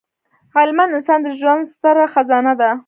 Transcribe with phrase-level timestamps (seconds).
[0.57, 2.69] علمد انسان د ژوند ستره خزانه ده.